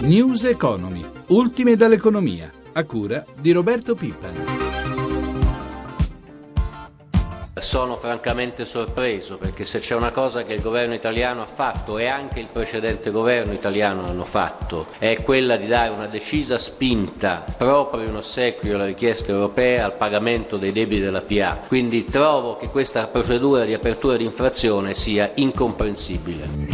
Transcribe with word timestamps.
News 0.00 0.44
Economy, 0.44 1.04
ultime 1.26 1.76
dall'economia, 1.76 2.50
a 2.72 2.84
cura 2.84 3.22
di 3.38 3.52
Roberto 3.52 3.94
Pippa. 3.94 4.28
Sono 7.60 7.96
francamente 7.96 8.64
sorpreso 8.64 9.36
perché 9.36 9.66
se 9.66 9.80
c'è 9.80 9.94
una 9.94 10.10
cosa 10.10 10.44
che 10.44 10.54
il 10.54 10.62
governo 10.62 10.94
italiano 10.94 11.42
ha 11.42 11.46
fatto 11.46 11.98
e 11.98 12.06
anche 12.06 12.40
il 12.40 12.48
precedente 12.50 13.10
governo 13.10 13.52
italiano 13.52 14.06
hanno 14.06 14.24
fatto 14.24 14.86
è 14.98 15.22
quella 15.22 15.56
di 15.56 15.66
dare 15.66 15.90
una 15.90 16.06
decisa 16.06 16.56
spinta 16.56 17.44
proprio 17.58 18.08
in 18.08 18.16
ossequio 18.16 18.76
alla 18.76 18.86
richiesta 18.86 19.32
europea 19.32 19.84
al 19.84 19.96
pagamento 19.96 20.56
dei 20.56 20.72
debiti 20.72 21.02
della 21.02 21.20
PA. 21.20 21.58
Quindi 21.68 22.06
trovo 22.06 22.56
che 22.56 22.68
questa 22.68 23.06
procedura 23.08 23.66
di 23.66 23.74
apertura 23.74 24.16
di 24.16 24.24
infrazione 24.24 24.94
sia 24.94 25.30
incomprensibile. 25.34 26.69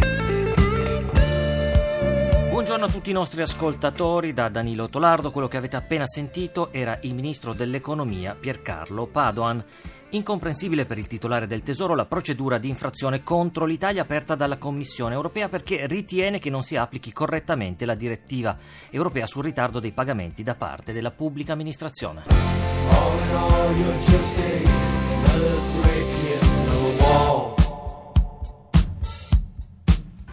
Tutti 3.07 3.09
i 3.09 3.21
nostri 3.21 3.41
ascoltatori, 3.41 4.33
da 4.33 4.49
Danilo 4.49 4.89
Tolardo. 4.89 5.31
Quello 5.31 5.47
che 5.47 5.55
avete 5.55 5.77
appena 5.77 6.05
sentito 6.05 6.73
era 6.73 6.99
il 7.03 7.13
ministro 7.13 7.53
dell'economia 7.53 8.35
Piercarlo 8.37 9.05
Padoan. 9.05 9.63
Incomprensibile 10.09 10.85
per 10.85 10.97
il 10.97 11.07
titolare 11.07 11.47
del 11.47 11.63
Tesoro 11.63 11.95
la 11.95 12.05
procedura 12.05 12.57
di 12.57 12.67
infrazione 12.67 13.23
contro 13.23 13.63
l'Italia 13.63 14.01
aperta 14.01 14.35
dalla 14.35 14.57
Commissione 14.57 15.13
europea 15.13 15.47
perché 15.47 15.87
ritiene 15.87 16.39
che 16.39 16.49
non 16.49 16.63
si 16.63 16.75
applichi 16.75 17.13
correttamente 17.13 17.85
la 17.85 17.95
direttiva 17.95 18.57
europea 18.89 19.25
sul 19.25 19.43
ritardo 19.43 19.79
dei 19.79 19.93
pagamenti 19.93 20.43
da 20.43 20.55
parte 20.55 20.91
della 20.91 21.11
pubblica 21.11 21.53
amministrazione. 21.53 22.23
In 22.27 23.35
all, 23.35 24.07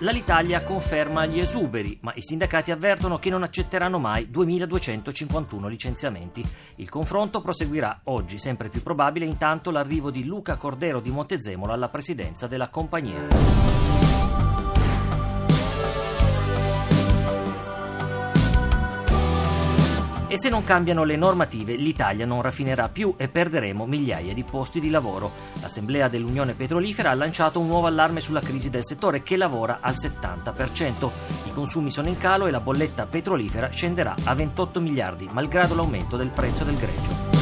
L'Alitalia 0.04 0.62
conferma 0.62 1.24
gli 1.24 1.38
esuberi, 1.38 1.96
ma 2.02 2.12
i 2.14 2.20
sindacati 2.20 2.70
avvertono 2.70 3.18
che 3.18 3.30
non 3.30 3.42
accetteranno 3.42 3.98
mai 3.98 4.30
2251 4.30 5.66
licenziamenti. 5.66 6.45
Il 6.74 6.90
confronto 6.90 7.40
proseguirà 7.40 8.02
oggi, 8.04 8.38
sempre 8.38 8.68
più 8.68 8.82
probabile 8.82 9.24
intanto 9.24 9.70
l'arrivo 9.70 10.10
di 10.10 10.26
Luca 10.26 10.59
Cordero 10.59 11.01
di 11.01 11.09
Montezemolo 11.09 11.73
alla 11.73 11.88
presidenza 11.88 12.46
della 12.46 12.68
compagnia. 12.68 13.84
E 20.35 20.37
se 20.37 20.49
non 20.49 20.65
cambiano 20.65 21.04
le 21.04 21.15
normative, 21.15 21.77
l'Italia 21.77 22.27
non 22.27 22.43
raffinerà 22.43 22.88
più 22.88 23.15
e 23.16 23.29
perderemo 23.29 23.87
migliaia 23.87 24.35
di 24.35 24.43
posti 24.43 24.80
di 24.80 24.91
lavoro. 24.91 25.30
L'Assemblea 25.60 26.09
dell'Unione 26.09 26.54
Petrolifera 26.54 27.10
ha 27.10 27.15
lanciato 27.15 27.60
un 27.60 27.68
nuovo 27.68 27.87
allarme 27.87 28.21
sulla 28.21 28.41
crisi 28.41 28.68
del 28.68 28.85
settore 28.85 29.23
che 29.23 29.37
lavora 29.37 29.79
al 29.80 29.95
70%. 29.95 31.10
I 31.45 31.52
consumi 31.52 31.93
sono 31.93 32.09
in 32.09 32.18
calo 32.18 32.49
e 32.49 32.51
la 32.51 32.59
bolletta 32.59 33.07
petrolifera 33.07 33.68
scenderà 33.68 34.16
a 34.24 34.35
28 34.35 34.80
miliardi, 34.80 35.29
malgrado 35.30 35.76
l'aumento 35.76 36.16
del 36.16 36.30
prezzo 36.30 36.65
del 36.65 36.79
greggio. 36.79 37.34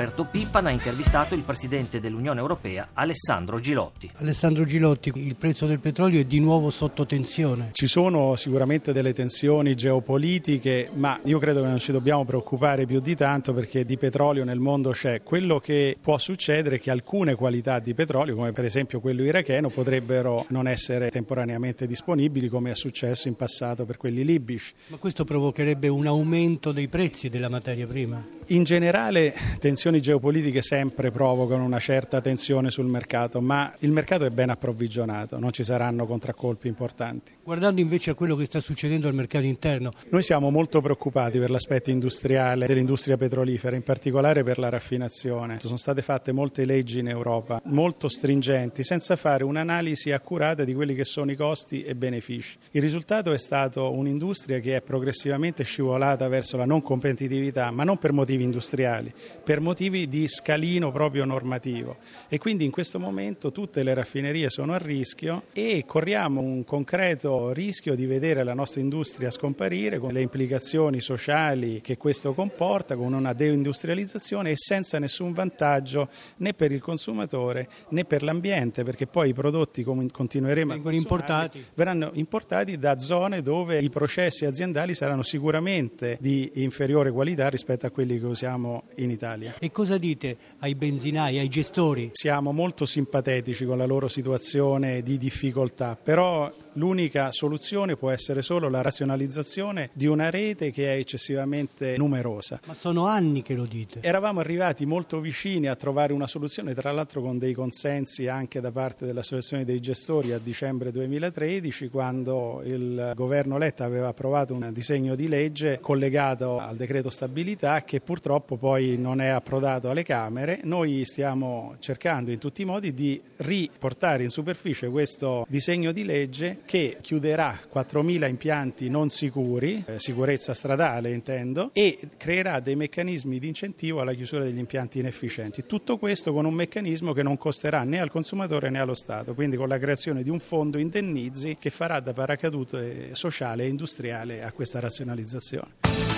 Roberto 0.00 0.24
Pippan 0.24 0.64
ha 0.64 0.70
intervistato 0.70 1.34
il 1.34 1.42
presidente 1.42 2.00
dell'Unione 2.00 2.40
Europea 2.40 2.88
Alessandro 2.94 3.60
Gilotti. 3.60 4.10
Alessandro 4.14 4.64
Gilotti, 4.64 5.12
il 5.14 5.36
prezzo 5.36 5.66
del 5.66 5.78
petrolio 5.78 6.20
è 6.20 6.24
di 6.24 6.40
nuovo 6.40 6.70
sotto 6.70 7.04
tensione. 7.04 7.68
Ci 7.72 7.86
sono 7.86 8.34
sicuramente 8.34 8.94
delle 8.94 9.12
tensioni 9.12 9.74
geopolitiche, 9.74 10.88
ma 10.94 11.20
io 11.24 11.38
credo 11.38 11.60
che 11.60 11.68
non 11.68 11.78
ci 11.78 11.92
dobbiamo 11.92 12.24
preoccupare 12.24 12.86
più 12.86 13.00
di 13.00 13.14
tanto 13.14 13.52
perché 13.52 13.84
di 13.84 13.98
petrolio 13.98 14.42
nel 14.42 14.58
mondo 14.58 14.92
c'è. 14.92 15.22
Quello 15.22 15.60
che 15.60 15.98
può 16.00 16.16
succedere 16.16 16.76
è 16.76 16.80
che 16.80 16.90
alcune 16.90 17.34
qualità 17.34 17.78
di 17.78 17.92
petrolio, 17.92 18.34
come 18.34 18.52
per 18.52 18.64
esempio 18.64 19.00
quello 19.00 19.22
iracheno, 19.22 19.68
potrebbero 19.68 20.46
non 20.48 20.66
essere 20.66 21.10
temporaneamente 21.10 21.86
disponibili 21.86 22.48
come 22.48 22.70
è 22.70 22.74
successo 22.74 23.28
in 23.28 23.36
passato 23.36 23.84
per 23.84 23.98
quelli 23.98 24.24
libici. 24.24 24.72
Ma 24.86 24.96
questo 24.96 25.24
provocherebbe 25.24 25.88
un 25.88 26.06
aumento 26.06 26.72
dei 26.72 26.88
prezzi 26.88 27.28
della 27.28 27.50
materia 27.50 27.86
prima? 27.86 28.38
In 28.46 28.64
generale 28.64 29.32
tensioni 29.60 29.89
condizioni 29.90 30.00
geopolitiche 30.00 30.62
sempre 30.62 31.10
provocano 31.10 31.64
una 31.64 31.78
certa 31.78 32.20
tensione 32.20 32.70
sul 32.70 32.86
mercato, 32.86 33.40
ma 33.40 33.74
il 33.80 33.90
mercato 33.90 34.24
è 34.24 34.30
ben 34.30 34.50
approvvigionato, 34.50 35.38
non 35.38 35.52
ci 35.52 35.64
saranno 35.64 36.06
contraccolpi 36.06 36.68
importanti. 36.68 37.34
Guardando 37.42 37.80
invece 37.80 38.10
a 38.10 38.14
quello 38.14 38.36
che 38.36 38.44
sta 38.44 38.60
succedendo 38.60 39.08
al 39.08 39.14
mercato 39.14 39.44
interno. 39.44 39.92
Noi 40.10 40.22
siamo 40.22 40.50
molto 40.50 40.80
preoccupati 40.80 41.38
per 41.38 41.50
l'aspetto 41.50 41.90
industriale 41.90 42.66
dell'industria 42.66 43.16
petrolifera, 43.16 43.74
in 43.74 43.82
particolare 43.82 44.44
per 44.44 44.58
la 44.58 44.68
raffinazione. 44.68 45.58
Sono 45.60 45.76
state 45.76 46.02
fatte 46.02 46.32
molte 46.32 46.64
leggi 46.64 47.00
in 47.00 47.08
Europa, 47.08 47.60
molto 47.64 48.08
stringenti, 48.08 48.84
senza 48.84 49.16
fare 49.16 49.44
un'analisi 49.44 50.12
accurata 50.12 50.64
di 50.64 50.74
quelli 50.74 50.94
che 50.94 51.04
sono 51.04 51.32
i 51.32 51.36
costi 51.36 51.82
e 51.82 51.94
benefici. 51.96 52.56
Il 52.72 52.80
risultato 52.80 53.32
è 53.32 53.38
stato 53.38 53.92
un'industria 53.92 54.60
che 54.60 54.76
è 54.76 54.82
progressivamente 54.82 55.64
scivolata 55.64 56.28
verso 56.28 56.56
la 56.56 56.64
non 56.64 56.82
competitività, 56.82 57.70
ma 57.70 57.84
non 57.84 57.98
per 57.98 58.12
motivi 58.12 58.44
industriali, 58.44 59.12
per 59.42 59.60
motivi 59.60 59.69
motivi 59.70 60.08
di 60.08 60.26
scalino 60.26 60.90
proprio 60.90 61.24
normativo 61.24 61.98
e 62.28 62.38
quindi 62.38 62.64
in 62.64 62.72
questo 62.72 62.98
momento 62.98 63.52
tutte 63.52 63.84
le 63.84 63.94
raffinerie 63.94 64.50
sono 64.50 64.74
a 64.74 64.78
rischio 64.78 65.44
e 65.52 65.84
corriamo 65.86 66.40
un 66.40 66.64
concreto 66.64 67.52
rischio 67.52 67.94
di 67.94 68.04
vedere 68.04 68.42
la 68.42 68.52
nostra 68.52 68.80
industria 68.80 69.30
scomparire 69.30 70.00
con 70.00 70.12
le 70.12 70.22
implicazioni 70.22 71.00
sociali 71.00 71.80
che 71.82 71.96
questo 71.96 72.34
comporta, 72.34 72.96
con 72.96 73.12
una 73.12 73.32
deindustrializzazione 73.32 74.50
e 74.50 74.56
senza 74.56 74.98
nessun 74.98 75.32
vantaggio 75.32 76.08
né 76.38 76.52
per 76.52 76.72
il 76.72 76.80
consumatore 76.80 77.68
né 77.90 78.04
per 78.04 78.24
l'ambiente 78.24 78.82
perché 78.82 79.06
poi 79.06 79.28
i 79.28 79.34
prodotti 79.34 79.84
continueremo 79.84 80.72
Vengono 80.72 80.96
a 80.96 80.98
importati. 80.98 81.64
verranno 81.74 82.10
importati 82.14 82.76
da 82.76 82.98
zone 82.98 83.40
dove 83.40 83.78
i 83.78 83.88
processi 83.88 84.46
aziendali 84.46 84.96
saranno 84.96 85.22
sicuramente 85.22 86.18
di 86.20 86.50
inferiore 86.54 87.12
qualità 87.12 87.48
rispetto 87.48 87.86
a 87.86 87.90
quelli 87.90 88.18
che 88.18 88.26
usiamo 88.26 88.82
in 88.96 89.10
Italia. 89.10 89.54
E 89.62 89.70
cosa 89.70 89.98
dite 89.98 90.38
ai 90.60 90.74
benzinai, 90.74 91.38
ai 91.38 91.48
gestori? 91.48 92.08
Siamo 92.12 92.50
molto 92.50 92.86
simpatetici 92.86 93.66
con 93.66 93.76
la 93.76 93.84
loro 93.84 94.08
situazione 94.08 95.02
di 95.02 95.18
difficoltà, 95.18 95.98
però 96.02 96.50
l'unica 96.74 97.30
soluzione 97.30 97.94
può 97.94 98.08
essere 98.08 98.40
solo 98.40 98.70
la 98.70 98.80
razionalizzazione 98.80 99.90
di 99.92 100.06
una 100.06 100.30
rete 100.30 100.70
che 100.70 100.94
è 100.94 100.96
eccessivamente 100.96 101.98
numerosa. 101.98 102.58
Ma 102.64 102.72
sono 102.72 103.04
anni 103.04 103.42
che 103.42 103.52
lo 103.52 103.66
dite. 103.66 103.98
Eravamo 104.00 104.40
arrivati 104.40 104.86
molto 104.86 105.20
vicini 105.20 105.66
a 105.66 105.76
trovare 105.76 106.14
una 106.14 106.26
soluzione, 106.26 106.72
tra 106.72 106.90
l'altro 106.90 107.20
con 107.20 107.36
dei 107.36 107.52
consensi 107.52 108.28
anche 108.28 108.62
da 108.62 108.72
parte 108.72 109.04
dell'Associazione 109.04 109.66
dei 109.66 109.80
gestori 109.80 110.32
a 110.32 110.38
dicembre 110.38 110.90
2013, 110.90 111.90
quando 111.90 112.62
il 112.64 113.12
governo 113.14 113.58
Letta 113.58 113.84
aveva 113.84 114.08
approvato 114.08 114.54
un 114.54 114.70
disegno 114.72 115.14
di 115.14 115.28
legge 115.28 115.80
collegato 115.80 116.56
al 116.56 116.76
decreto 116.76 117.10
stabilità 117.10 117.82
che 117.82 118.00
purtroppo 118.00 118.56
poi 118.56 118.96
non 118.96 119.20
è 119.20 119.26
approvato 119.26 119.48
approdato 119.50 119.90
alle 119.90 120.04
Camere, 120.04 120.60
noi 120.62 121.04
stiamo 121.04 121.74
cercando 121.80 122.30
in 122.30 122.38
tutti 122.38 122.62
i 122.62 122.64
modi 122.64 122.94
di 122.94 123.20
riportare 123.38 124.22
in 124.22 124.28
superficie 124.28 124.88
questo 124.88 125.44
disegno 125.48 125.90
di 125.90 126.04
legge 126.04 126.58
che 126.64 126.98
chiuderà 127.00 127.58
4.000 127.72 128.28
impianti 128.28 128.88
non 128.88 129.08
sicuri, 129.08 129.82
eh, 129.84 129.98
sicurezza 129.98 130.54
stradale 130.54 131.10
intendo, 131.10 131.70
e 131.72 131.98
creerà 132.16 132.60
dei 132.60 132.76
meccanismi 132.76 133.40
di 133.40 133.48
incentivo 133.48 134.00
alla 134.00 134.14
chiusura 134.14 134.44
degli 134.44 134.58
impianti 134.58 135.00
inefficienti. 135.00 135.66
Tutto 135.66 135.98
questo 135.98 136.32
con 136.32 136.44
un 136.44 136.54
meccanismo 136.54 137.12
che 137.12 137.24
non 137.24 137.36
costerà 137.36 137.82
né 137.82 137.98
al 137.98 138.10
consumatore 138.10 138.70
né 138.70 138.78
allo 138.78 138.94
Stato, 138.94 139.34
quindi 139.34 139.56
con 139.56 139.66
la 139.66 139.78
creazione 139.78 140.22
di 140.22 140.30
un 140.30 140.38
fondo 140.38 140.78
indennizi 140.78 141.56
che 141.58 141.70
farà 141.70 141.98
da 141.98 142.12
paracadute 142.12 143.16
sociale 143.16 143.64
e 143.64 143.68
industriale 143.68 144.44
a 144.44 144.52
questa 144.52 144.78
razionalizzazione. 144.78 146.09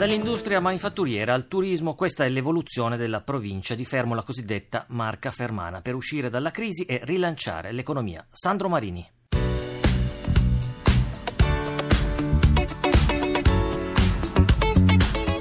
Dall'industria 0.00 0.60
manifatturiera 0.60 1.34
al 1.34 1.46
turismo, 1.46 1.94
questa 1.94 2.24
è 2.24 2.30
l'evoluzione 2.30 2.96
della 2.96 3.20
provincia 3.20 3.74
di 3.74 3.84
Fermo, 3.84 4.14
la 4.14 4.22
cosiddetta 4.22 4.86
Marca 4.88 5.30
Fermana, 5.30 5.82
per 5.82 5.94
uscire 5.94 6.30
dalla 6.30 6.50
crisi 6.50 6.86
e 6.86 7.02
rilanciare 7.04 7.70
l'economia. 7.70 8.26
Sandro 8.32 8.70
Marini. 8.70 9.06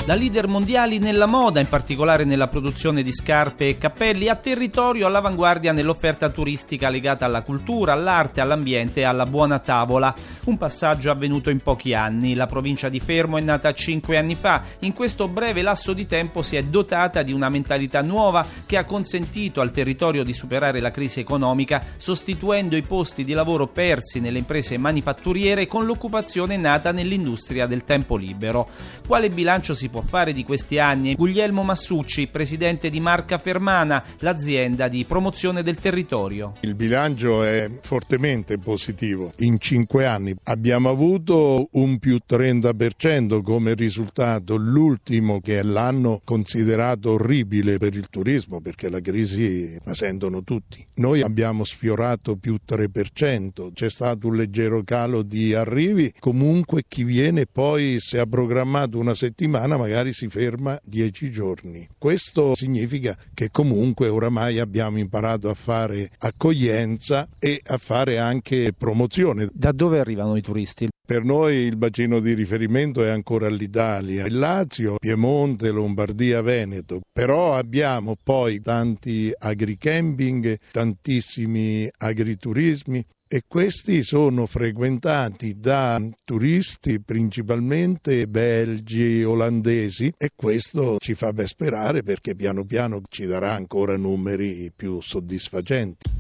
Da 0.10 0.16
leader 0.16 0.48
mondiali 0.48 0.98
nella 0.98 1.28
moda, 1.28 1.60
in 1.60 1.70
particolare 1.70 2.24
nella 2.24 2.48
produzione 2.48 3.04
di 3.04 3.14
scarpe 3.14 3.68
e 3.68 3.78
cappelli, 3.78 4.28
a 4.28 4.36
territorio 4.36 5.06
all'avanguardia 5.06 5.72
nell'offerta 5.72 6.30
turistica 6.30 6.90
legata 6.90 7.26
alla 7.26 7.44
cultura, 7.44 7.94
all'arte, 7.94 8.42
all'ambiente 8.42 9.02
e 9.02 9.04
alla 9.04 9.28
buona 9.28 9.60
tavola. 9.60 10.12
Un 10.46 10.58
passaggio 10.58 11.12
avvenuto 11.12 11.52
in 11.52 11.60
pochi 11.60 11.94
anni. 11.94 12.34
La 12.34 12.48
provincia 12.48 12.90
di 12.90 13.00
Fermo 13.00 13.38
è 13.38 13.42
nata 13.42 13.72
cinque 13.74 14.18
anni 14.18 14.34
fa. 14.34 14.64
In 14.80 14.94
questo 14.94 15.28
breve 15.28 15.62
lasso 15.62 15.94
di 15.94 16.08
tempo 16.08 16.42
si 16.42 16.56
è 16.56 16.64
dotata 16.64 17.22
di 17.22 17.32
una 17.32 17.50
mentalità 17.50 18.02
nuova 18.02 18.44
che 18.66 18.78
ha 18.78 18.86
consentito 18.86 19.62
al 19.62 19.70
territorio 19.70 20.24
di 20.24 20.34
superare 20.34 20.80
la 20.80 20.90
crisi 20.90 21.20
economica, 21.20 21.84
sostituendo 21.98 22.76
i 22.76 22.82
posti 22.82 23.24
di 23.24 23.34
lavoro 23.34 23.68
persi 23.68 24.20
nelle 24.20 24.40
imprese 24.40 24.76
manifatturiere 24.80 25.68
con 25.68 25.86
l'occupazione 25.86 26.58
nata 26.58 26.92
nell'industria 26.92 27.68
del 27.68 27.84
tempo 27.84 28.16
libero. 28.16 28.68
Quale 29.06 29.30
bilancio 29.30 29.76
si 29.76 29.88
può 29.88 29.98
può 30.00 30.02
fare 30.02 30.34
di 30.34 30.44
questi 30.46 30.80
anni. 30.80 31.16
Guglielmo 31.16 31.64
Massucci, 31.64 32.28
presidente 32.28 32.90
di 32.90 33.00
Marca 33.02 33.38
Fermana, 33.38 34.04
l'azienda 34.20 34.88
di 34.88 35.04
promozione 35.04 35.62
del 35.62 35.76
territorio. 35.76 36.54
Il 36.62 36.76
bilancio 36.76 37.44
è 37.44 37.70
fortemente 37.82 38.58
positivo. 38.58 39.32
In 39.40 39.60
cinque 39.60 40.06
anni 40.06 40.34
abbiamo 40.44 40.90
avuto 40.90 41.68
un 41.74 42.00
più 42.00 42.20
30% 42.28 43.42
come 43.42 43.74
risultato, 43.74 44.56
l'ultimo 44.56 45.42
che 45.42 45.60
è 45.60 45.64
l'anno 45.64 46.20
considerato 46.24 47.14
orribile 47.14 47.78
per 47.78 47.96
il 47.96 48.08
turismo 48.10 48.62
perché 48.62 48.90
la 48.90 49.02
crisi 49.02 49.78
la 49.84 49.94
sentono 49.94 50.44
tutti. 50.44 50.86
Noi 50.96 51.22
abbiamo 51.22 51.66
sfiorato 51.66 52.38
più 52.38 52.58
3%, 52.66 53.74
c'è 53.74 53.90
stato 53.90 54.28
un 54.28 54.36
leggero 54.36 54.84
calo 54.84 55.24
di 55.24 55.54
arrivi, 55.54 56.14
comunque 56.20 56.84
chi 56.88 57.04
viene 57.04 57.46
poi 57.46 57.98
se 58.00 58.20
ha 58.20 58.26
programmato 58.26 58.98
una 58.98 59.14
settimana 59.14 59.76
magari 59.76 59.89
si 60.12 60.28
ferma 60.30 60.80
10 60.84 61.32
giorni. 61.32 61.88
Questo 61.98 62.56
significa 62.56 63.18
che 63.34 63.50
comunque 63.52 64.08
oramai 64.08 64.60
abbiamo 64.60 64.98
imparato 64.98 65.50
a 65.50 65.54
fare 65.54 66.10
accoglienza 66.18 67.28
e 67.38 67.62
a 67.66 67.78
fare 67.78 68.18
anche 68.18 68.74
promozione. 68.78 69.50
Da 69.54 69.72
dove 69.72 70.00
arrivano 70.00 70.36
i 70.36 70.42
turisti? 70.42 70.88
Per 71.10 71.24
noi 71.24 71.56
il 71.56 71.76
bacino 71.76 72.20
di 72.20 72.34
riferimento 72.36 73.04
è 73.04 73.10
ancora 73.10 73.50
l'Italia, 73.50 74.28
il 74.28 74.38
Lazio, 74.38 74.98
Piemonte, 75.00 75.72
Lombardia, 75.72 76.42
Veneto, 76.44 77.02
però 77.12 77.56
abbiamo 77.56 78.16
poi 78.22 78.62
tanti 78.62 79.32
agricamping, 79.36 80.60
tantissimi 80.72 81.90
agriturismi 81.98 83.04
e 83.32 83.44
questi 83.48 84.02
sono 84.02 84.48
frequentati 84.48 85.60
da 85.60 86.02
turisti 86.26 87.00
principalmente 87.00 88.28
belgi, 88.28 89.24
olandesi 89.24 90.12
e 90.18 90.32
questo 90.36 90.98
ci 90.98 91.14
fa 91.14 91.32
ben 91.32 91.46
sperare 91.46 92.02
perché 92.02 92.34
piano 92.34 92.66
piano 92.66 93.02
ci 93.08 93.28
darà 93.28 93.54
ancora 93.54 93.96
numeri 93.98 94.72
più 94.76 95.00
soddisfacenti. 95.00 96.19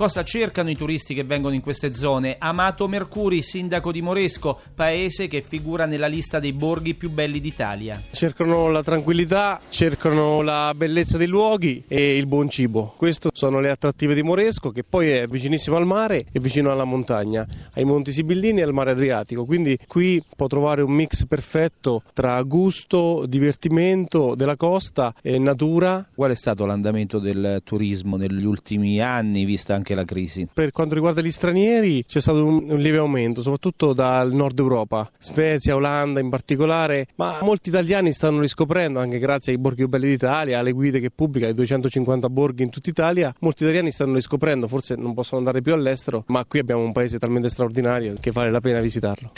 Cosa 0.00 0.24
cercano 0.24 0.70
i 0.70 0.76
turisti 0.78 1.12
che 1.12 1.24
vengono 1.24 1.54
in 1.54 1.60
queste 1.60 1.92
zone? 1.92 2.36
Amato 2.38 2.88
Mercuri, 2.88 3.42
sindaco 3.42 3.92
di 3.92 4.00
Moresco, 4.00 4.58
paese 4.74 5.28
che 5.28 5.42
figura 5.42 5.84
nella 5.84 6.06
lista 6.06 6.38
dei 6.38 6.54
borghi 6.54 6.94
più 6.94 7.10
belli 7.10 7.38
d'Italia. 7.38 8.02
Cercano 8.10 8.70
la 8.70 8.82
tranquillità, 8.82 9.60
cercano 9.68 10.40
la 10.40 10.72
bellezza 10.74 11.18
dei 11.18 11.26
luoghi 11.26 11.84
e 11.86 12.16
il 12.16 12.26
buon 12.26 12.48
cibo. 12.48 12.94
Queste 12.96 13.28
sono 13.34 13.60
le 13.60 13.68
attrattive 13.68 14.14
di 14.14 14.22
Moresco, 14.22 14.70
che 14.70 14.84
poi 14.84 15.10
è 15.10 15.26
vicinissimo 15.26 15.76
al 15.76 15.84
mare 15.84 16.24
e 16.32 16.40
vicino 16.40 16.72
alla 16.72 16.84
montagna, 16.84 17.46
ai 17.74 17.84
Monti 17.84 18.10
Sibillini 18.10 18.60
e 18.60 18.62
al 18.62 18.72
mare 18.72 18.92
Adriatico. 18.92 19.44
Quindi 19.44 19.78
qui 19.86 20.24
può 20.34 20.46
trovare 20.46 20.80
un 20.80 20.92
mix 20.92 21.26
perfetto 21.26 22.04
tra 22.14 22.40
gusto, 22.40 23.26
divertimento 23.26 24.34
della 24.34 24.56
costa 24.56 25.12
e 25.20 25.38
natura. 25.38 26.08
Qual 26.14 26.30
è 26.30 26.36
stato 26.36 26.64
l'andamento 26.64 27.18
del 27.18 27.60
turismo 27.64 28.16
negli 28.16 28.46
ultimi 28.46 28.98
anni, 29.02 29.44
vista 29.44 29.74
anche 29.74 29.88
anche 29.90 29.94
la 29.94 30.04
crisi. 30.04 30.48
Per 30.52 30.70
quanto 30.70 30.94
riguarda 30.94 31.20
gli 31.20 31.30
stranieri 31.30 32.04
c'è 32.04 32.20
stato 32.20 32.44
un, 32.44 32.66
un 32.68 32.78
lieve 32.78 32.98
aumento, 32.98 33.42
soprattutto 33.42 33.92
dal 33.92 34.32
nord 34.32 34.58
Europa, 34.58 35.10
Svezia, 35.18 35.74
Olanda 35.74 36.20
in 36.20 36.28
particolare, 36.28 37.08
ma 37.16 37.38
molti 37.42 37.68
italiani 37.68 38.12
stanno 38.12 38.40
riscoprendo, 38.40 39.00
anche 39.00 39.18
grazie 39.18 39.52
ai 39.52 39.58
borghi 39.58 39.86
belli 39.86 40.08
d'Italia, 40.08 40.58
alle 40.58 40.72
guide 40.72 41.00
che 41.00 41.10
pubblica, 41.10 41.46
ai 41.46 41.54
250 41.54 42.28
borghi 42.28 42.62
in 42.62 42.70
tutta 42.70 42.90
Italia, 42.90 43.34
molti 43.40 43.62
italiani 43.62 43.90
stanno 43.90 44.14
riscoprendo, 44.14 44.68
forse 44.68 44.94
non 44.96 45.14
possono 45.14 45.38
andare 45.38 45.62
più 45.62 45.72
all'estero, 45.72 46.24
ma 46.28 46.44
qui 46.44 46.58
abbiamo 46.58 46.82
un 46.82 46.92
paese 46.92 47.18
talmente 47.18 47.48
straordinario 47.48 48.14
che 48.20 48.30
vale 48.30 48.50
la 48.50 48.60
pena 48.60 48.80
visitarlo. 48.80 49.32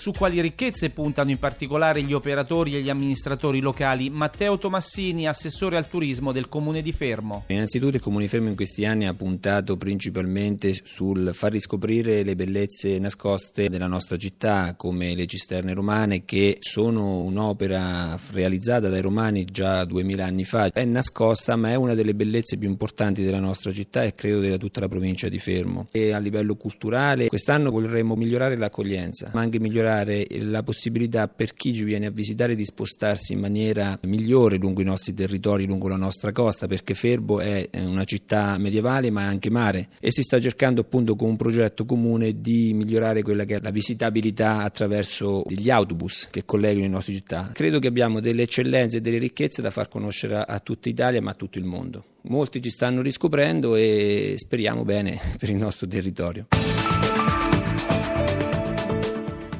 Su 0.00 0.12
quali 0.12 0.40
ricchezze 0.40 0.90
puntano 0.90 1.30
in 1.30 1.40
particolare 1.40 2.02
gli 2.02 2.12
operatori 2.12 2.76
e 2.76 2.82
gli 2.82 2.88
amministratori 2.88 3.58
locali? 3.58 4.10
Matteo 4.10 4.56
Tomassini, 4.56 5.26
assessore 5.26 5.76
al 5.76 5.88
turismo 5.88 6.30
del 6.30 6.48
Comune 6.48 6.82
di 6.82 6.92
Fermo. 6.92 7.42
Innanzitutto 7.48 7.96
il 7.96 8.02
Comune 8.02 8.22
di 8.22 8.28
Fermo 8.28 8.46
in 8.46 8.54
questi 8.54 8.84
anni 8.84 9.08
ha 9.08 9.14
puntato 9.14 9.76
principalmente 9.76 10.72
sul 10.84 11.30
far 11.34 11.50
riscoprire 11.50 12.22
le 12.22 12.36
bellezze 12.36 12.96
nascoste 13.00 13.68
della 13.68 13.88
nostra 13.88 14.16
città, 14.16 14.76
come 14.76 15.16
le 15.16 15.26
cisterne 15.26 15.74
romane, 15.74 16.24
che 16.24 16.58
sono 16.60 17.18
un'opera 17.18 18.16
realizzata 18.30 18.88
dai 18.88 19.02
romani 19.02 19.46
già 19.46 19.84
duemila 19.84 20.26
anni 20.26 20.44
fa. 20.44 20.70
È 20.70 20.84
nascosta, 20.84 21.56
ma 21.56 21.70
è 21.70 21.74
una 21.74 21.94
delle 21.94 22.14
bellezze 22.14 22.56
più 22.56 22.68
importanti 22.68 23.24
della 23.24 23.40
nostra 23.40 23.72
città 23.72 24.04
e 24.04 24.14
credo 24.14 24.38
di 24.38 24.56
tutta 24.58 24.78
la 24.78 24.88
provincia 24.88 25.28
di 25.28 25.40
Fermo. 25.40 25.88
E 25.90 26.12
a 26.12 26.18
livello 26.18 26.54
culturale, 26.54 27.26
quest'anno 27.26 27.72
vorremmo 27.72 28.14
migliorare 28.14 28.56
l'accoglienza, 28.56 29.32
ma 29.34 29.40
anche 29.40 29.58
migliorare 29.58 29.86
dare 29.98 30.26
la 30.30 30.62
possibilità 30.62 31.28
per 31.28 31.54
chi 31.54 31.74
ci 31.74 31.84
viene 31.84 32.06
a 32.06 32.10
visitare 32.10 32.54
di 32.54 32.64
spostarsi 32.64 33.32
in 33.32 33.40
maniera 33.40 33.98
migliore 34.02 34.56
lungo 34.56 34.80
i 34.80 34.84
nostri 34.84 35.14
territori, 35.14 35.66
lungo 35.66 35.88
la 35.88 35.96
nostra 35.96 36.32
costa, 36.32 36.66
perché 36.66 36.94
Ferbo 36.94 37.40
è 37.40 37.68
una 37.74 38.04
città 38.04 38.56
medievale 38.58 39.10
ma 39.10 39.22
è 39.22 39.24
anche 39.24 39.50
mare 39.50 39.88
e 40.00 40.10
si 40.10 40.22
sta 40.22 40.40
cercando 40.40 40.80
appunto 40.82 41.16
con 41.16 41.30
un 41.30 41.36
progetto 41.36 41.84
comune 41.84 42.40
di 42.40 42.72
migliorare 42.74 43.22
quella 43.22 43.44
che 43.44 43.56
è 43.56 43.60
la 43.60 43.70
visitabilità 43.70 44.62
attraverso 44.62 45.44
gli 45.48 45.70
autobus 45.70 46.28
che 46.30 46.44
collegano 46.44 46.82
le 46.82 46.88
nostre 46.88 47.14
città. 47.14 47.50
Credo 47.52 47.78
che 47.78 47.88
abbiamo 47.88 48.20
delle 48.20 48.42
eccellenze 48.42 48.98
e 48.98 49.00
delle 49.00 49.18
ricchezze 49.18 49.62
da 49.62 49.70
far 49.70 49.88
conoscere 49.88 50.36
a 50.36 50.58
tutta 50.60 50.88
Italia 50.88 51.20
ma 51.20 51.30
a 51.30 51.34
tutto 51.34 51.58
il 51.58 51.64
mondo. 51.64 52.04
Molti 52.22 52.60
ci 52.60 52.70
stanno 52.70 53.00
riscoprendo 53.00 53.74
e 53.74 54.34
speriamo 54.36 54.84
bene 54.84 55.18
per 55.38 55.48
il 55.50 55.56
nostro 55.56 55.86
territorio. 55.86 56.46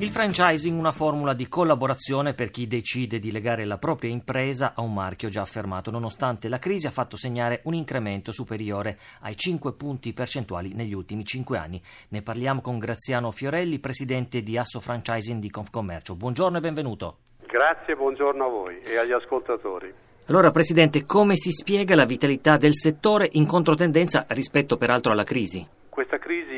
Il 0.00 0.10
franchising, 0.10 0.78
una 0.78 0.92
formula 0.92 1.32
di 1.32 1.48
collaborazione 1.48 2.32
per 2.32 2.50
chi 2.50 2.68
decide 2.68 3.18
di 3.18 3.32
legare 3.32 3.64
la 3.64 3.78
propria 3.78 4.12
impresa 4.12 4.74
a 4.76 4.80
un 4.80 4.94
marchio 4.94 5.28
già 5.28 5.40
affermato, 5.40 5.90
nonostante 5.90 6.48
la 6.48 6.60
crisi 6.60 6.86
ha 6.86 6.92
fatto 6.92 7.16
segnare 7.16 7.62
un 7.64 7.74
incremento 7.74 8.30
superiore 8.30 8.96
ai 9.22 9.36
5 9.36 9.72
punti 9.72 10.12
percentuali 10.12 10.72
negli 10.72 10.94
ultimi 10.94 11.24
5 11.24 11.58
anni. 11.58 11.82
Ne 12.10 12.22
parliamo 12.22 12.60
con 12.60 12.78
Graziano 12.78 13.32
Fiorelli, 13.32 13.80
presidente 13.80 14.40
di 14.42 14.56
Asso 14.56 14.78
Franchising 14.78 15.40
di 15.40 15.50
Confcommercio. 15.50 16.14
Buongiorno 16.14 16.58
e 16.58 16.60
benvenuto. 16.60 17.16
Grazie, 17.44 17.96
buongiorno 17.96 18.44
a 18.44 18.48
voi 18.48 18.78
e 18.78 18.98
agli 18.98 19.10
ascoltatori. 19.10 19.92
Allora, 20.26 20.52
Presidente, 20.52 21.06
come 21.06 21.34
si 21.34 21.50
spiega 21.50 21.96
la 21.96 22.04
vitalità 22.04 22.56
del 22.56 22.76
settore 22.76 23.28
in 23.32 23.46
controtendenza 23.46 24.26
rispetto 24.28 24.76
peraltro 24.76 25.10
alla 25.10 25.24
crisi? 25.24 25.66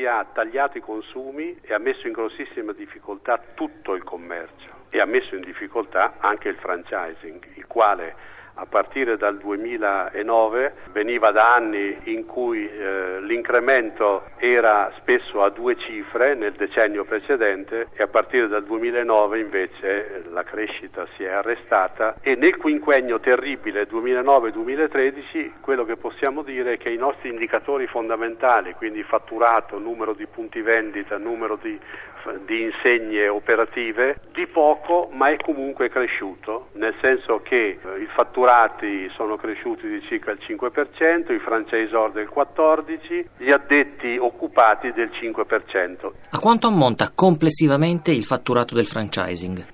Ha 0.05 0.25
tagliato 0.33 0.77
i 0.77 0.81
consumi 0.81 1.57
e 1.61 1.73
ha 1.73 1.77
messo 1.77 2.07
in 2.07 2.13
grossissima 2.13 2.73
difficoltà 2.73 3.41
tutto 3.53 3.93
il 3.93 4.03
commercio 4.03 4.69
e 4.89 4.99
ha 4.99 5.05
messo 5.05 5.35
in 5.35 5.41
difficoltà 5.41 6.15
anche 6.19 6.49
il 6.49 6.55
franchising, 6.55 7.55
il 7.55 7.67
quale 7.67 8.15
a 8.55 8.65
partire 8.65 9.17
dal 9.17 9.37
2009 9.37 10.73
veniva 10.91 11.31
da 11.31 11.53
anni 11.53 11.97
in 12.03 12.25
cui 12.25 12.69
eh, 12.69 13.21
l'incremento 13.21 14.23
era 14.37 14.91
spesso 14.97 15.43
a 15.43 15.49
due 15.49 15.75
cifre 15.77 16.35
nel 16.35 16.53
decennio 16.53 17.05
precedente 17.05 17.87
e 17.93 18.03
a 18.03 18.07
partire 18.07 18.47
dal 18.47 18.63
2009 18.63 19.39
invece 19.39 20.23
la 20.31 20.43
crescita 20.43 21.07
si 21.15 21.23
è 21.23 21.29
arrestata 21.29 22.15
e 22.21 22.35
nel 22.35 22.57
quinquennio 22.57 23.19
terribile 23.19 23.87
2009-2013 23.87 25.51
quello 25.61 25.85
che 25.85 25.95
possiamo 25.95 26.41
dire 26.41 26.73
è 26.73 26.77
che 26.77 26.89
i 26.89 26.97
nostri 26.97 27.29
indicatori 27.29 27.87
fondamentali, 27.87 28.73
quindi 28.73 29.03
fatturato, 29.03 29.77
numero 29.77 30.13
di 30.13 30.27
punti 30.27 30.61
vendita, 30.61 31.17
numero 31.17 31.57
di 31.61 31.79
di 32.45 32.63
insegne 32.63 33.27
operative, 33.27 34.19
di 34.33 34.47
poco 34.47 35.09
ma 35.11 35.29
è 35.29 35.37
comunque 35.37 35.89
cresciuto, 35.89 36.69
nel 36.73 36.93
senso 37.01 37.41
che 37.43 37.79
eh, 37.81 38.01
i 38.01 38.07
fatturati 38.13 39.09
sono 39.15 39.35
cresciuti 39.35 39.87
di 39.87 40.01
circa 40.07 40.31
il 40.31 40.39
5%, 40.41 41.31
i 41.33 41.39
franchisor 41.39 42.11
del 42.11 42.29
14%, 42.33 43.25
gli 43.37 43.51
addetti 43.51 44.17
occupati 44.17 44.91
del 44.91 45.09
5%. 45.09 46.11
A 46.31 46.39
quanto 46.39 46.67
ammonta 46.67 47.11
complessivamente 47.13 48.11
il 48.11 48.23
fatturato 48.23 48.75
del 48.75 48.85
franchising? 48.85 49.65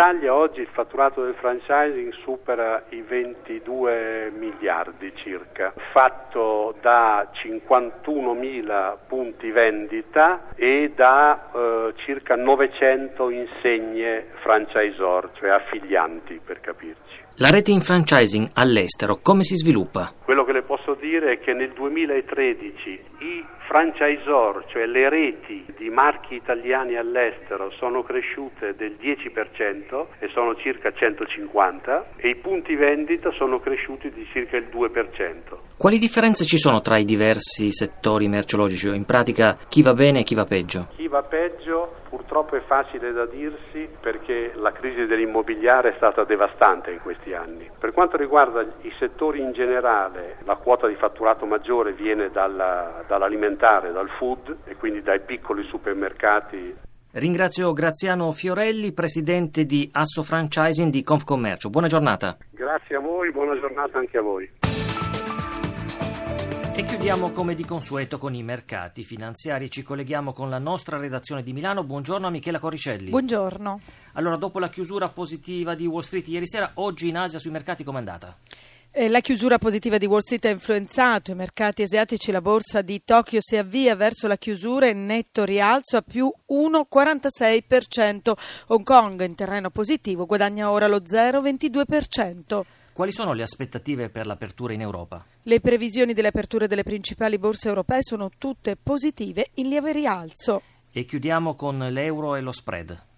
Italia 0.00 0.34
oggi 0.34 0.62
il 0.62 0.68
fatturato 0.72 1.22
del 1.22 1.34
franchising 1.34 2.10
supera 2.22 2.84
i 2.88 3.02
22 3.02 4.32
miliardi 4.34 5.12
circa, 5.16 5.74
fatto 5.92 6.74
da 6.80 7.28
51 7.30 8.32
mila 8.32 8.96
punti 9.06 9.50
vendita 9.50 10.54
e 10.54 10.92
da 10.96 11.50
eh, 11.54 11.92
circa 11.96 12.34
900 12.34 13.28
insegne 13.28 14.28
franchisor, 14.40 15.32
cioè 15.34 15.50
affilianti 15.50 16.40
per 16.42 16.60
capirci. 16.60 17.29
La 17.42 17.48
rete 17.48 17.70
in 17.70 17.80
franchising 17.80 18.50
all'estero 18.52 19.20
come 19.22 19.44
si 19.44 19.56
sviluppa? 19.56 20.12
Quello 20.24 20.44
che 20.44 20.52
le 20.52 20.60
posso 20.60 20.92
dire 20.92 21.32
è 21.32 21.38
che 21.40 21.54
nel 21.54 21.72
2013 21.72 23.00
i 23.20 23.42
franchisor, 23.66 24.66
cioè 24.68 24.84
le 24.84 25.08
reti 25.08 25.64
di 25.78 25.88
marchi 25.88 26.34
italiani 26.34 26.96
all'estero, 26.96 27.70
sono 27.78 28.02
cresciute 28.02 28.74
del 28.76 28.98
10% 29.00 30.06
e 30.18 30.28
sono 30.34 30.54
circa 30.56 30.92
150 30.92 32.10
e 32.16 32.28
i 32.28 32.36
punti 32.36 32.74
vendita 32.74 33.30
sono 33.32 33.58
cresciuti 33.58 34.10
di 34.10 34.28
circa 34.30 34.58
il 34.58 34.68
2%. 34.70 35.78
Quali 35.78 35.96
differenze 35.96 36.44
ci 36.44 36.58
sono 36.58 36.82
tra 36.82 36.98
i 36.98 37.06
diversi 37.06 37.72
settori 37.72 38.28
merceologici? 38.28 38.94
In 38.94 39.06
pratica 39.06 39.56
chi 39.66 39.80
va 39.80 39.94
bene 39.94 40.20
e 40.20 40.22
chi 40.24 40.34
va 40.34 40.44
peggio? 40.44 40.88
Chi 40.94 41.08
va 41.08 41.22
peggio 41.22 42.00
purtroppo 42.30 42.54
è 42.54 42.60
facile 42.60 43.10
da 43.10 43.26
dirsi 43.26 43.88
perché 44.00 44.52
la 44.54 44.70
crisi 44.70 45.04
dell'immobiliare 45.06 45.90
è 45.90 45.94
stata 45.96 46.22
devastante 46.22 46.92
in 46.92 47.00
questi 47.00 47.34
anni. 47.34 47.68
Per 47.76 47.90
quanto 47.90 48.16
riguarda 48.16 48.60
i 48.82 48.92
settori 49.00 49.40
in 49.40 49.50
generale, 49.52 50.36
la 50.44 50.54
quota 50.54 50.86
di 50.86 50.94
fatturato 50.94 51.44
maggiore 51.44 51.92
viene 51.92 52.30
dalla, 52.30 53.02
dall'alimentare, 53.08 53.90
dal 53.90 54.08
food 54.10 54.58
e 54.64 54.76
quindi 54.76 55.02
dai 55.02 55.18
piccoli 55.20 55.64
supermercati 55.64 56.76
Ringrazio 57.12 57.72
Graziano 57.72 58.30
Fiorelli, 58.30 58.92
presidente 58.92 59.64
di 59.64 59.90
Asso 59.92 60.22
Franchising 60.22 60.92
di 60.92 61.02
Confcommercio. 61.02 61.68
Buona 61.68 61.88
giornata. 61.88 62.36
Grazie 62.52 62.94
a 62.94 63.00
voi, 63.00 63.32
buona 63.32 63.58
giornata 63.58 63.98
anche 63.98 64.18
a 64.18 64.22
voi. 64.22 64.48
E 66.72 66.84
chiudiamo 66.84 67.32
come 67.32 67.54
di 67.54 67.64
consueto 67.64 68.16
con 68.18 68.32
i 68.34 68.42
mercati 68.42 69.04
finanziari. 69.04 69.70
Ci 69.70 69.82
colleghiamo 69.82 70.32
con 70.32 70.48
la 70.48 70.58
nostra 70.58 70.96
redazione 70.96 71.42
di 71.42 71.52
Milano. 71.52 71.84
Buongiorno 71.84 72.28
a 72.28 72.30
Michela 72.30 72.58
Coricelli. 72.58 73.10
Buongiorno. 73.10 73.80
Allora, 74.14 74.36
dopo 74.36 74.58
la 74.58 74.68
chiusura 74.68 75.08
positiva 75.08 75.74
di 75.74 75.86
Wall 75.86 76.02
Street 76.02 76.28
ieri 76.28 76.48
sera, 76.48 76.70
oggi 76.74 77.08
in 77.08 77.16
Asia 77.16 77.38
sui 77.38 77.50
mercati 77.50 77.84
com'è 77.84 77.98
andata? 77.98 78.36
Eh, 78.92 79.08
la 79.08 79.20
chiusura 79.20 79.58
positiva 79.58 79.98
di 79.98 80.06
Wall 80.06 80.18
Street 80.20 80.46
ha 80.46 80.48
influenzato 80.48 81.30
i 81.30 81.36
mercati 81.36 81.82
asiatici, 81.82 82.32
la 82.32 82.40
borsa 82.40 82.82
di 82.82 83.02
Tokyo 83.04 83.38
si 83.40 83.56
avvia 83.56 83.94
verso 83.94 84.26
la 84.26 84.36
chiusura 84.36 84.88
in 84.88 85.06
netto 85.06 85.44
rialzo 85.44 85.96
a 85.96 86.02
più 86.02 86.32
1,46%. 86.48 88.32
Hong 88.68 88.84
Kong 88.84 89.22
in 89.22 89.36
terreno 89.36 89.70
positivo 89.70 90.26
guadagna 90.26 90.70
ora 90.70 90.88
lo 90.88 90.98
0,22%. 90.98 92.62
Quali 93.00 93.14
sono 93.14 93.32
le 93.32 93.42
aspettative 93.42 94.10
per 94.10 94.26
l'apertura 94.26 94.74
in 94.74 94.82
Europa? 94.82 95.24
Le 95.44 95.60
previsioni 95.60 96.12
delle 96.12 96.28
aperture 96.28 96.66
delle 96.66 96.82
principali 96.82 97.38
borse 97.38 97.68
europee 97.68 98.02
sono 98.02 98.28
tutte 98.36 98.76
positive 98.76 99.52
in 99.54 99.70
lieve 99.70 99.92
rialzo. 99.92 100.60
E 100.90 101.06
chiudiamo 101.06 101.54
con 101.54 101.78
l'euro 101.78 102.34
e 102.34 102.42
lo 102.42 102.52
spread. 102.52 103.09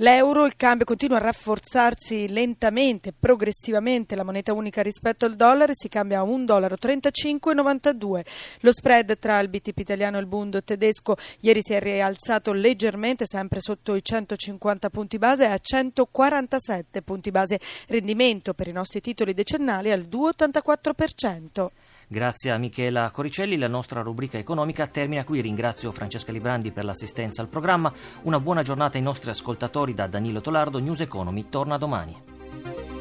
L'euro, 0.00 0.44
il 0.44 0.56
cambio 0.56 0.84
continua 0.84 1.16
a 1.16 1.20
rafforzarsi 1.20 2.28
lentamente, 2.28 3.14
progressivamente 3.18 4.14
la 4.14 4.24
moneta 4.24 4.52
unica 4.52 4.82
rispetto 4.82 5.24
al 5.24 5.36
dollaro 5.36 5.72
si 5.74 5.88
cambia 5.88 6.20
a 6.20 6.24
1,3592 6.24 7.94
dollaro. 7.94 8.24
Lo 8.60 8.72
spread 8.74 9.18
tra 9.18 9.40
il 9.40 9.48
BTP 9.48 9.78
italiano 9.78 10.18
e 10.18 10.20
il 10.20 10.26
Bund 10.26 10.62
tedesco 10.64 11.16
ieri 11.40 11.60
si 11.62 11.72
è 11.72 11.80
rialzato 11.80 12.52
leggermente, 12.52 13.24
sempre 13.24 13.60
sotto 13.60 13.94
i 13.94 14.04
150 14.04 14.90
punti 14.90 15.16
base 15.16 15.46
a 15.46 15.56
147 15.58 17.00
punti 17.00 17.30
base. 17.30 17.58
Rendimento 17.88 18.52
per 18.52 18.68
i 18.68 18.72
nostri 18.72 19.00
titoli 19.00 19.32
decennali 19.32 19.92
al 19.92 20.02
2,84%. 20.02 21.68
Grazie 22.08 22.52
a 22.52 22.56
Michela 22.56 23.10
Coricelli, 23.10 23.56
la 23.56 23.66
nostra 23.66 24.00
rubrica 24.00 24.38
economica 24.38 24.86
termina 24.86 25.24
qui. 25.24 25.40
Ringrazio 25.40 25.90
Francesca 25.90 26.30
Librandi 26.30 26.70
per 26.70 26.84
l'assistenza 26.84 27.42
al 27.42 27.48
programma. 27.48 27.92
Una 28.22 28.38
buona 28.38 28.62
giornata 28.62 28.96
ai 28.96 29.02
nostri 29.02 29.30
ascoltatori 29.30 29.92
da 29.92 30.06
Danilo 30.06 30.40
Tolardo. 30.40 30.78
News 30.78 31.00
Economy 31.00 31.48
torna 31.48 31.76
domani. 31.78 32.95